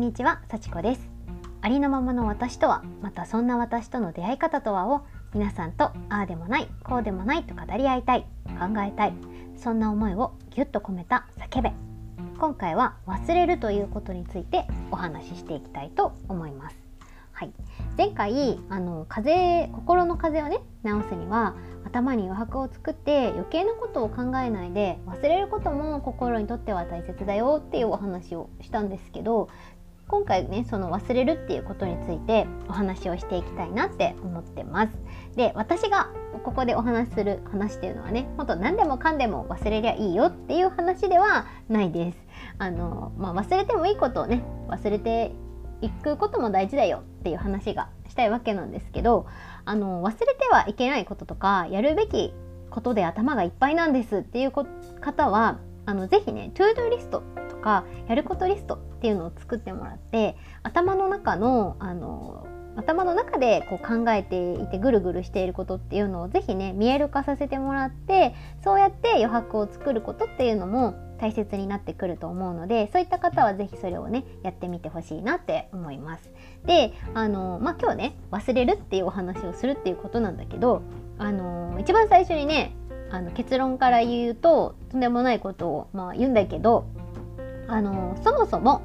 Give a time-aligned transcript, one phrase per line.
[0.00, 1.10] んにちは、さちこです。
[1.60, 5.02] ありのままの私とはまたそんな私との出会い方とはを
[5.34, 9.14] 皆さんとああでもないこうでもないと語り合いたい考えたい
[9.58, 11.74] そんな思いをぎゅっと込めた叫べ。
[12.38, 16.76] 今回は忘れるということについてお話ししていきたいと思います。
[17.32, 17.52] はい、
[17.96, 29.48] 前回あの風心の風をね治すには頭に余白を作って余計なことを考えないで忘れることも心にとっては大切だよっていうお話をしたんですけど
[30.10, 34.92] 今回ねその忘れるっていうことについてお話をしていきたいなって思ってます。
[35.36, 36.10] で私が
[36.42, 42.18] ここでお話しする話っていうのはねほんと何でもかんでも忘れりゃいいよっていう話ではないです。
[42.58, 45.30] あの、まあ、忘れてもいいことをね忘れて
[45.80, 49.28] いくことも大事だよっていう話がしたいわけなんですけど
[49.64, 52.34] あの忘れてはいけないこととかやるべき
[52.70, 57.22] ことで頭がいっぱいなんですっていう方はあのぜひねトゥードゥリスト
[57.60, 76.30] かやることリストっていうのを作ってもらって頭の中のあの頭の中でこう考えていてぐるぐるしていることっていうのをぜひね見える化させてもらってそうやって余白を作ることっていうのも大切になってくると思うのでそういった方は是非それをねやってみてほしいなって思います。
[76.64, 80.82] であのまあ今日ね忘れるっていうお話をするっていうことなんだけど
[81.18, 82.74] あの一番最初にね
[83.10, 86.86] あの結論から言うととんでもないことを、まあ、言うんだけど
[87.70, 88.82] あのそもそも、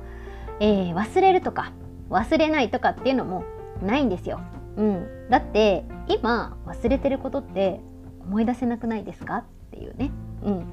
[0.60, 1.74] えー、忘れるとか
[2.10, 3.44] 忘れないとかっていうのも
[3.82, 4.40] ないんですよ。
[4.78, 7.80] うん、だって今忘れてることって
[8.22, 9.38] 思い出せなくないですか？
[9.38, 10.12] っていうね。
[10.44, 10.66] うん、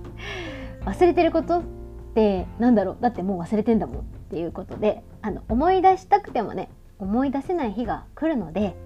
[0.85, 1.63] 忘れてることっ
[2.15, 2.97] てなんだろう？
[3.01, 3.99] だってもう忘れてんだもん。
[4.01, 8.77] っていうことであの思い出したくてもね思い出せない日が来るので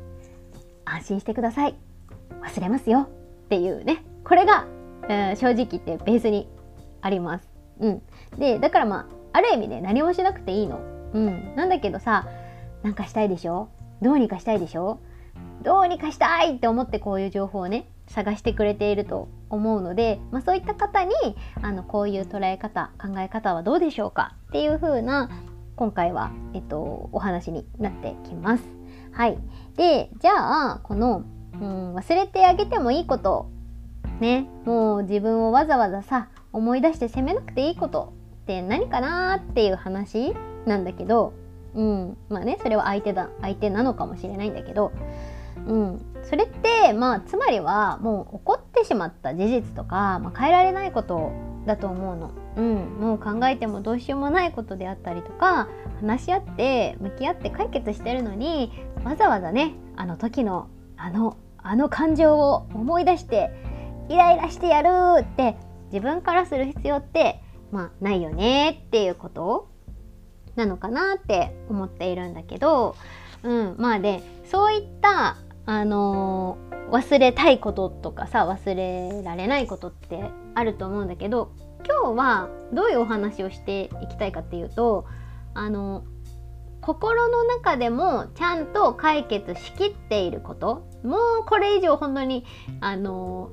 [0.85, 1.75] 安心してください。
[2.43, 3.09] 忘れますよ。
[3.47, 4.05] っていうね。
[4.25, 4.67] これが、
[5.09, 6.49] えー、正直言ってベースに
[7.01, 7.49] あります。
[7.79, 8.03] うん、
[8.39, 10.81] でだからまあある意味ね何もしなくていいの。
[11.13, 12.27] うん、なんだけどさ
[12.83, 13.69] なんかしたいでしょ？
[14.01, 15.01] どうにかしたいでしょ？
[15.63, 21.13] どうにかしたいって思ってこういう情報をね探してくれていると思うので、まあ、そういった方に
[21.61, 24.37] あのこういう捉え方考え方はどうでしょうか？
[24.49, 25.29] っていう風な
[25.77, 28.65] 今回は、えっと、お話になってきます。
[29.13, 29.39] はい、
[29.77, 30.33] でじゃ
[30.77, 33.51] あこの、うん、忘れてあげてもいいこと
[34.21, 38.15] ねもう自分をわざわざさ思い出して責めなくていいこと
[38.47, 40.33] って何かなっていう話
[40.67, 41.33] なんだけど、
[41.75, 44.93] うん、まあねそれは相手だ相手なのかもしれないんだけど、
[45.67, 51.33] うん、それってまあつまりはもう起こってしまった事実とか、まあ、変えられないこと
[51.67, 52.31] だと思うの。
[52.57, 55.69] うん、もう考えてもどうしようもないことであったりとか
[56.01, 58.73] 話し合って向き合って解決してるのに
[59.05, 63.51] わざわざねあの時のあのあの感情を思い出して
[64.09, 64.89] イライラしてやる
[65.21, 65.57] って
[65.93, 67.43] 自分からする必要って
[67.77, 69.69] まあないよねっていうこと？
[70.57, 72.97] なのかなって思っているんだけど、
[73.43, 81.53] うん、まあでそういったあのー、忘れたいこととかさ忘れられないことってあると思うんだけど
[81.87, 85.05] 今日はどういうお話をしていきたいかっていうと
[85.53, 86.05] あの
[86.81, 90.89] 心の中でもちゃんと解決しきっていること。
[91.05, 92.47] もうこれ以上本当に
[92.81, 93.51] あの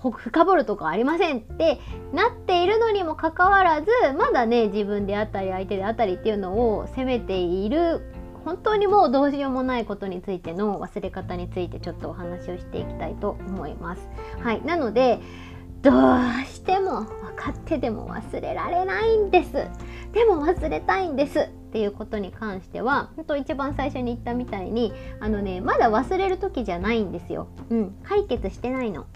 [0.00, 1.80] 深掘るとかありませんって
[2.12, 8.02] なっているのにもかかわらずまだね自分であったり相手であったりっていうのを責めている
[8.44, 14.08] 本当にもうどうしようもないことについての忘れ方についてちょっとお話をしていきたいと思います。
[14.40, 15.18] はい、なので
[15.82, 19.52] どうしても分かってでも忘れられないんです
[20.12, 27.48] でも忘れたいんですっていうことに関しては本当一番最初に言ったみたいにあのねまだ忘れる時じゃないんですよ。
[27.70, 29.06] うん、解決してないの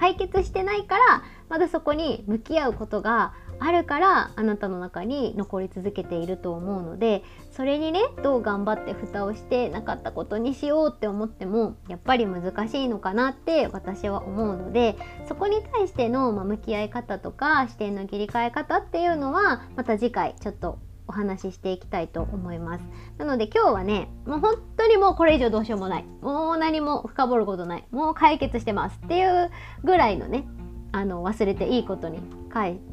[0.00, 7.22] 解決してないからまだそこに向き合うことがあるからあなたの中に残り続けていると思うので
[7.52, 14.96] それにねどう頑張って蓋をしてなかったことにしようって思ってもやっぱり難しいのかなって私は思うので
[15.28, 20.78] そこに対しての、ま向き合い方とか視点の切り替え方っていうのはまた次回ちょっと
[21.10, 22.84] お話ししていきたいと思います。
[23.18, 26.04] なので今日はねもう本当にもうこれ以上どうしようもない。
[26.22, 27.84] もう何も深掘ることない。
[27.90, 29.50] もう解決してますっていう
[29.82, 30.46] ぐらいのね
[30.92, 32.20] あの忘れていいことに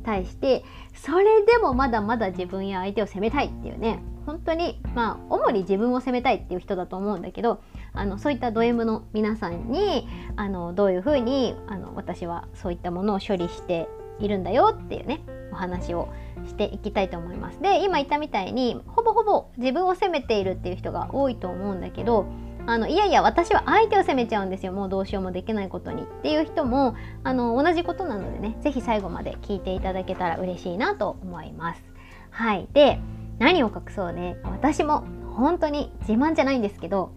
[0.03, 7.61] 対してそれでもまだまだ自分や相手を責めたいっていうね本当にまあ主に自分を責めたいっていう人だと思うんだけど
[7.93, 13.87] あのそういったド M の皆さんにあのどういうふうにあの私はそういったものを処理して
[14.19, 15.21] いるんだよっていうね
[15.51, 16.09] お話を
[16.47, 17.61] していきたいと思います。
[17.61, 22.25] で今言ったみたいにほぼほぼ自分を責めているっていう人が多いと思うんだけど
[22.65, 31.83] あのいやいや私は相手を責めちゃうんですよもうどうしようもできないことにっていう人もあの同じことなのでね是非最後まで聞いていただけたら嬉しいなと思います。
[32.29, 32.99] はいで
[33.39, 35.05] 何を隠そうね私も
[35.35, 37.13] 本当に自慢じゃないんですけど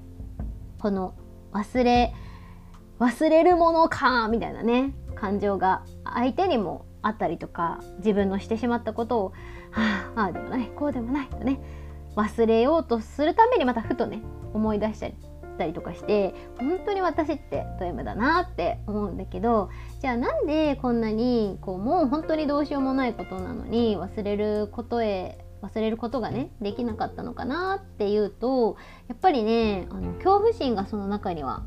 [0.78, 1.14] この
[1.52, 2.14] 忘れ
[2.98, 9.32] 忘れるものかみたいなね感情が相手にもあったりとか自分のしてしまったことを
[9.70, 11.60] はあああでもないこうでもないとね
[12.16, 15.14] 忘れようとするためにまたふとね思い出したり
[15.60, 19.68] たりとかして本当に私ってド M だなって思うんだけど
[20.00, 31.62] じゃあなんでこんなにこうもう本当にどうしようもないことなのに忘れることへ忘れることがねできなかったのかなっていうとやっぱりねあの恐怖心がその中には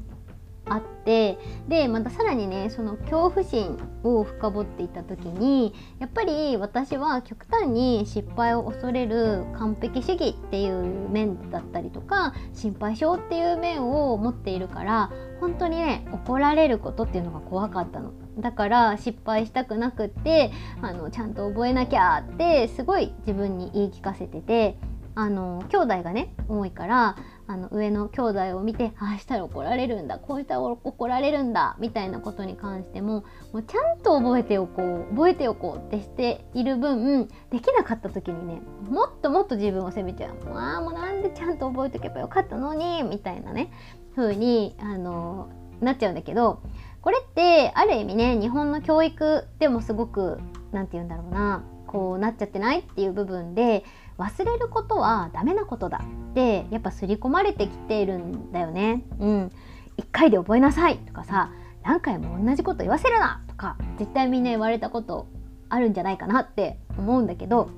[0.66, 1.38] あって
[1.68, 15.12] でまたさらにねその恐怖心を深掘っていった時にやっぱり私は極端に失敗を恐れる完璧主義っていう面だったりとか心配性っていう面を持っているから
[15.42, 18.14] 本当にね怒られることっていうのが怖かったの。
[18.40, 20.52] だから失敗したくなくって
[20.82, 24.78] あのちゃんと覚えなきゃってすごい自分に言い聞かせてて
[25.16, 27.16] あの兄弟がね多いから
[27.48, 40.34] あの上の兄弟を見てああしたら怒られるんだこうしたら怒られるんだみたいなことに関してももうちゃんと覚えておこう覚えておこうってしている分できなかった時にねもっともっと自分を責めちゃう。
[40.56, 43.72] ああもうなんでちゃんと覚えておけばよかったのにみたいなね
[44.16, 45.50] 風にあの
[45.82, 46.62] なっちゃうんだけど
[47.02, 50.40] これってある意味ね日本の教育でもすごく
[50.72, 53.84] 何て言うんだろうなこうなっちゃってないっていう部分で
[54.18, 56.02] 忘れることはダメなことだ
[56.32, 59.04] ってやっぱ刷り込まれてきているんだよね。
[59.20, 59.52] うん、
[59.98, 61.52] 1回で覚えなさいとかさ
[61.84, 65.28] 何回も同じこと言わせるなとか絶対みんな言われたこと
[65.70, 67.70] あるんじゃないかなって思うんだけど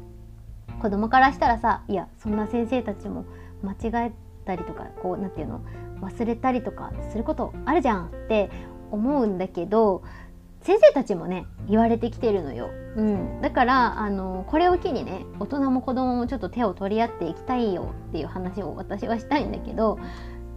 [0.82, 3.26] 子供からしたらさいやそんな先生たちも
[3.64, 4.12] 間違え
[4.46, 5.62] たりとかこう何て言うの
[6.02, 8.50] 忘れたりとかすることあるじゃんって
[8.92, 10.04] 思うんだけど
[10.66, 20.00] 先生たちもね言われてきてるのよ、うん、だからあのこれを機にね大人も子供もちょっと手を取り合っていきたいよっていう話を私はしたいんだけど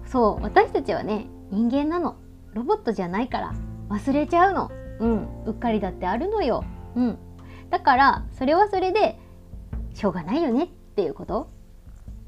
[0.07, 2.17] そう私たちはね人間なの。
[2.55, 3.55] ロボットじゃないから
[3.89, 4.71] 忘れちゃうの。
[5.01, 5.45] うん。
[5.45, 6.65] うっかりだってあるのよ。
[6.95, 7.19] うん。
[7.71, 9.19] だからそれはそれで
[9.95, 11.51] しょうがないよねっていうこと。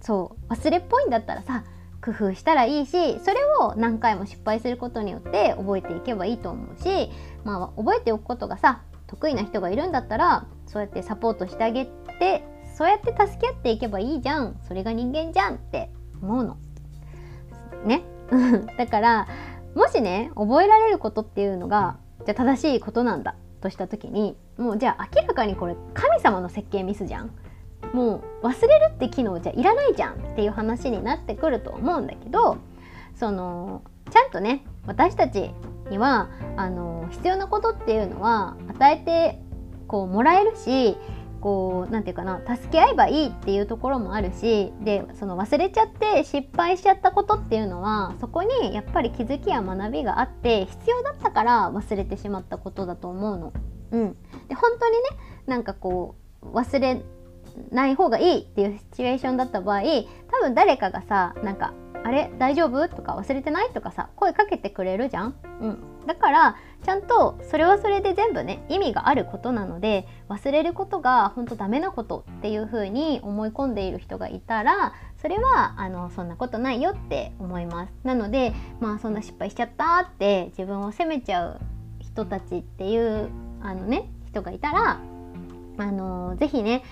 [0.00, 0.53] そう。
[0.53, 1.65] 忘れっぽいんだったらさ
[2.03, 7.11] 工夫したらいいしそれを何回も失敗することによって覚えていけばいいと思うし、
[7.45, 12.45] まあ、覚えておくことがさ得意な人がいるんだったらそうやってサポートしてあげて
[12.77, 15.91] そうやって助け合っていけばいいじゃんそれが人間じゃんって
[16.23, 16.57] 思うの。
[17.85, 18.03] ね
[18.79, 19.29] だから
[19.75, 27.31] もしね覚えられることっていうのがじゃあ正しいことなんだとした時にもうじゃあ明らかにこれ神様の設計ミスじゃん。
[27.93, 32.59] もう忘れるって機能じゃいらないじゃんっていう話になってくると思うんだけど
[33.17, 35.53] そのちゃんとね私たち
[35.91, 39.43] にはあの必要なことっていうのは与えて
[39.87, 40.97] こうもらえるし
[41.41, 53.53] こう何て言うかな助け合えばいいっていうところもあるしでその忘れちゃって失敗しちゃったことっていうのはそこにやっぱり気づきや学びがあって必要だったから忘れてしまったことだと思うの。
[53.93, 54.17] うん、
[54.49, 54.99] で本当にね
[55.47, 57.03] なんかこう忘れ
[57.71, 65.35] ない方がいいっていうシチュエーションだった場合多分誰かがさなんか「あれ大丈夫?」とか「忘れてない?」とかさ声かけてくれるじゃん？
[65.61, 77.93] うん、だからちゃんとそれはそれで全部ね意味があることなので忘れることが本当ダメなことっていう風に思い込んでいる人がいたらそれはあのそんなことないよって思います。
[78.03, 81.60] なのでまあそんな失敗しちゃったって自分を責めちゃう
[81.98, 83.29] 人たちっていう
[83.63, 84.98] あのね人がいたら
[85.79, 86.82] あの是非ね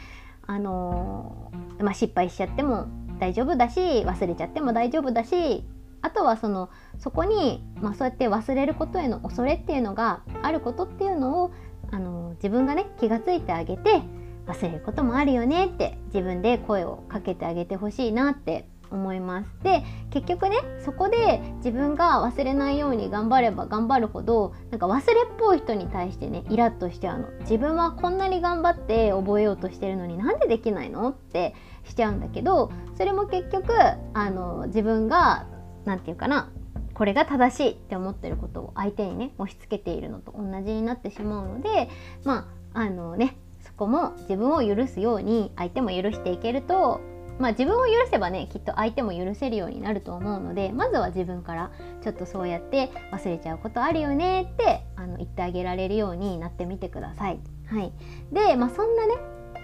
[0.47, 2.87] あのー、まあ、失敗しちゃっても
[3.19, 5.65] 大丈夫だし忘れちゃっても大丈夫だし
[6.01, 11.53] あとはそのそこに、まあ、そうやって忘れることへの恐れっていうのがあることっていうのを、
[11.91, 14.03] あの、自分がね気が付いてあげて
[14.47, 19.51] 忘れることもあるよねって自分で声をかけてあげてほしいなって思います。
[19.63, 27.29] で結局ねそこで自分が忘れないように頑張れば頑張るほどなんか忘れっぽい人に対してねイラッとしちゃうの。
[27.41, 31.55] 自分はこんなに頑張って覚えようとしてるのになんでできないのって
[31.89, 33.73] しちゃうんだけどそれも結局
[34.15, 35.47] あの自分が
[35.85, 36.51] 何て言うかな
[36.95, 41.89] これが正しいって思ってることを相手にね押し付けているのと同じになってしまうので
[42.25, 47.01] まああのねそこも自分を許すように相手も許していけると
[47.39, 51.71] まあ自分を許せばねきっと相手も許せるようになると思うのでまずは自分から
[52.03, 57.39] ちょっとそうやって忘れちゃうことあるよねってあの言ってあげられるようになってみてください。
[57.69, 57.93] はい、
[58.33, 59.15] で、まあ、そんなね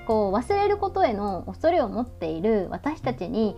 [0.07, 3.57] こう忘れることへの恐れを持っている私たちに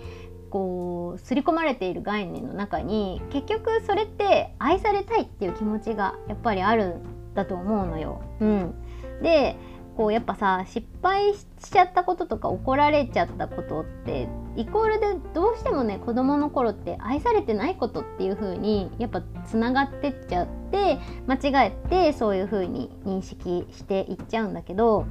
[0.51, 8.23] こう刷り込まれている概念の中に結局それって愛されたいっていう気持ちがやっぱりあるんだと思うのよ。
[8.41, 8.75] うん、
[9.23, 9.57] で
[9.97, 25.07] こうやっぱさ失敗しちゃったこととか怒られちゃったことってイコールでどうしてもね子どもの頃って愛されてないことっていう風にやっぱつながってっちゃって間違えてそういう風に認識していっちゃうんだけど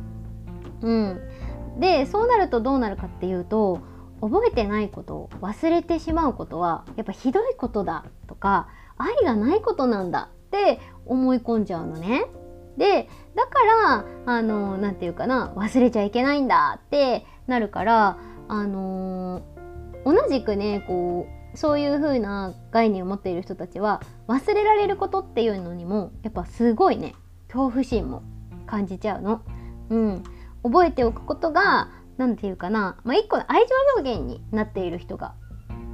[0.82, 1.22] うん
[1.80, 3.82] でそうなるとどうなるかっていうと
[4.22, 12.26] 覚えてないこと忘れてしまうことはやっぱひどいことだとか愛がないことなんだって思い込んじゃうのね。
[12.78, 18.18] でだからあの何て言うかな忘れちゃいけないんだってなるから
[18.48, 19.42] あの
[20.06, 27.16] 同じくねこうそういう風な概念を持っている人たちは忘れられることっていうのにもやっぱすごいね
[27.48, 28.24] 恐怖心も
[28.66, 29.42] 感じちゃうの。
[29.90, 30.24] うん、
[30.66, 35.36] 覚えておくことが何て言うかな、まあ、一個の愛情表現になっている人が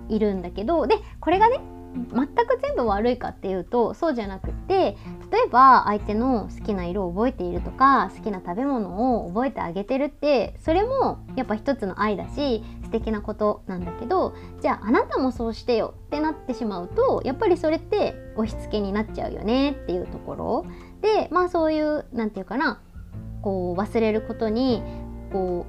[0.08, 1.60] いるんだけどでこれがね
[1.94, 4.96] 全く全部悪いかっていうとそうじゃなくて
[5.30, 20.66] 例えば相手の好きな色を覚えているとか好きな食べ物を覚えてあげてるってそれもやっぱ一つの愛だし素敵なことなんだけどじゃああなたもそうしてよってなってしまうとやっぱりそれって押し付けになっちゃうよねっていうところ。
[21.02, 22.80] でまあそういう何て言うかな
[23.42, 24.84] こう忘れることに
[25.32, 25.66] こ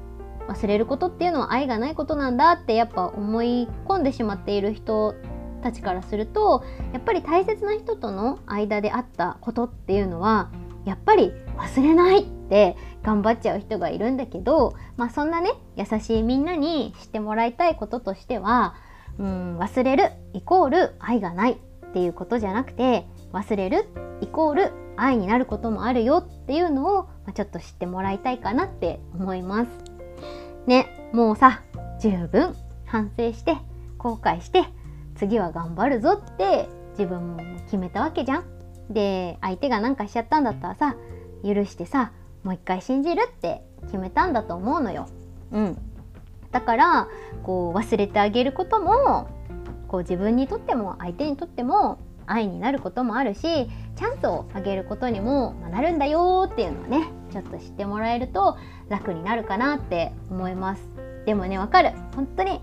[0.49, 5.15] う忘れることっていうのは愛がないことなんだってやっぱ思い込んでしまっている人
[5.63, 10.51] たちからするとやっぱり大切な人との間であったことっていうのは
[10.85, 18.75] やっぱり忘れないって頑張っちゃう人がいるんだけど、まあ、そんなね優しいみんなに知ってもらいたいこととしては
[19.19, 23.87] うん忘れるイコール愛がないっていうことじゃなくて忘れる
[24.21, 29.69] イコール愛になることもあるよっていうのを、まあ、ちょっと知ってもらいたいかなって思います。
[30.67, 31.63] ねもうさ
[32.01, 32.55] 十分
[32.87, 33.57] 反省して
[33.99, 34.65] 後悔して
[35.15, 38.45] 次は頑張るぞって自分も決めたわけじゃん。
[38.91, 40.97] で相手が何かしちゃったんだったらさ
[41.45, 42.13] 許してさ
[42.45, 45.09] もう一回信じるって決めたんだと思うのよ。
[45.53, 45.79] うん、
[46.51, 47.09] だから
[47.43, 49.29] こう忘れてあげることも
[49.89, 58.57] こう自分にとっても相手にとっても愛になることもあるしチャンスをあげることにもなるんだよっていうのをねちょっと知ってもらえると
[58.89, 60.83] 楽になるかなって思います。
[61.27, 61.93] でもねわかる。
[62.15, 62.61] 本当に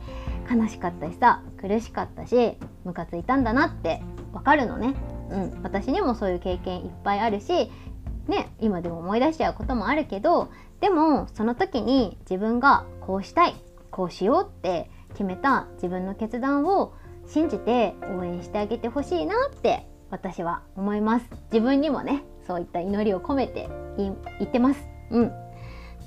[0.50, 4.02] 悲しかったしさ苦しかったしムカついたんだなって
[4.34, 4.96] わかるのね、
[5.30, 7.72] うん、私にもそういう経験いっぱいあるし
[8.28, 10.52] ね今でも思い出しちゃうこともあるけど
[10.82, 13.56] でもその時に自分がこうしたい
[13.92, 16.94] こうしようって決めた自分の決断を
[17.32, 21.26] 信じて応援してあげてほしいなって私は思います。
[21.52, 24.88] 自分にもねそういった祈りを込めて言ってます。
[25.12, 25.32] うん。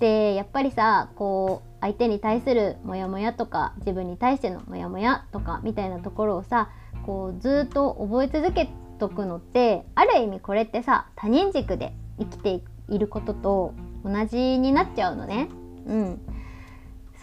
[0.01, 6.71] でやっぱりさこう相手に対するモヤモヤとか自分に対してのモヤモヤとかみたいなところをさ
[7.07, 13.75] こうずっと覚え続けとくのってある意味これってさ他人軸で生きていることと
[14.05, 15.49] 同じになっちゃうのね。
[15.87, 16.21] うん、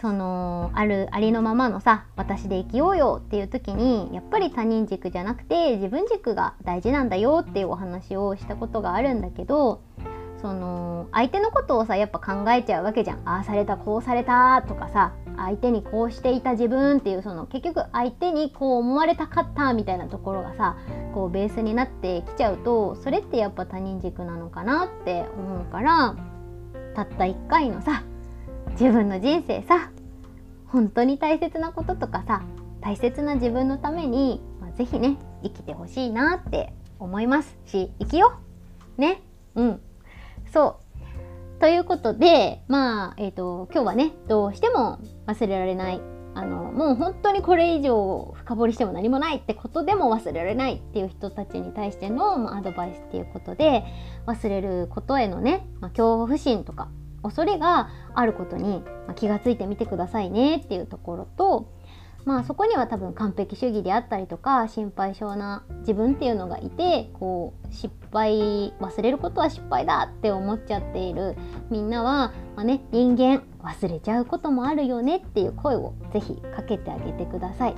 [0.00, 9.82] そのあるありのままのさ私で生きようよっていう時にやっぱり他人軸じゃなくて自分軸が大事なんだよっていうお話をしたことがあるんだけど
[10.40, 13.28] その相手のことをさやっぱ考えちゃうわけじゃん。
[13.28, 20.76] ああされたこうされたとかさ相手にこうしていた自分っていうその結局相手にこう思われたかったみたいなところがさ
[21.14, 26.16] こうベースになってきちゃうとそれってやっぱ他人軸なのかなって思うから
[26.94, 28.02] たった一回のさ
[28.80, 29.90] 自分の人生さ
[30.66, 32.42] 本当に大切なこととかさ
[32.80, 37.58] 大切な自分のために、まあ、是非ね生きてほしいなって思います。
[37.66, 38.38] し生きよ
[38.98, 39.00] う。
[39.00, 39.20] ね。
[39.54, 39.80] うん。
[40.50, 40.80] そ
[41.58, 41.60] う。
[41.60, 46.00] ということでまあえっ、ー、と今日はねどうしても忘れられない。
[46.32, 53.84] あのもう本当にこれ以上深掘りしても何もないってことでも忘れられないっていう人たちに対しての、まあ、アドバイスっていうことで
[54.26, 56.88] 忘れることへのね、まあ、恐怖心とか
[57.22, 58.82] 恐れがあることに、
[59.16, 61.68] 気がついてみてくださいねっていうところと
[62.24, 71.36] まあそこには多分完璧主義であったりとか心配性な自分っていうのがいてこう失敗忘れることは失敗だって思っちゃっている
[71.70, 77.74] みんなは、まあね、人間忘れちゃうこともあるよねっていう声をぜひかけてあげてください。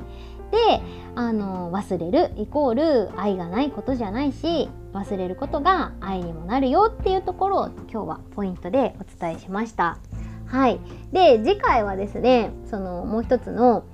[0.52, 0.82] で
[1.14, 2.74] あの忘れるイコー
[3.08, 9.98] ル愛がないことじゃないし忘れることが愛にもなるよっていうところを今日はポイントでお伝えしました。
[10.46, 10.78] はい、
[11.12, 13.84] で次回はですねそのもう一つの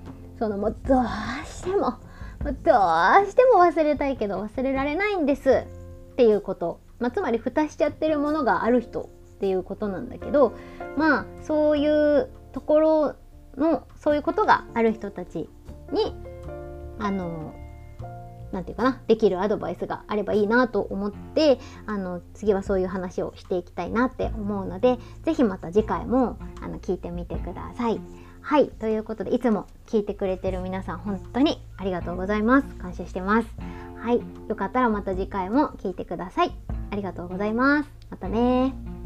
[0.41, 1.05] そのもうどう
[1.47, 1.95] しても
[2.43, 5.65] どうしても忘れたいけど忘れられないんです
[6.13, 10.53] っていうこと、まあ、つまり蓋しちゃってるものがある人っていうことなんだけど
[10.97, 13.15] まあそういうところ
[13.57, 15.49] のそういうことがある人たち
[15.93, 16.15] に
[16.99, 17.55] あの
[18.53, 28.01] なんていうかなできるアドバイスがあればいいなと思ってあの次はそういう話をしていきたいなって思うので是非また次回もあの聞いてみてください。
[28.41, 33.49] はいということでいつも聞いてくれてる皆さん本当にありがとうございます感謝してます。
[34.01, 36.53] はいよかったらまた次回も聞いてください。
[36.91, 37.91] ありがとうございます。
[38.11, 38.98] またね